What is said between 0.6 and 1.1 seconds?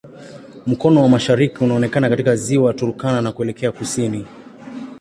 Mkono wa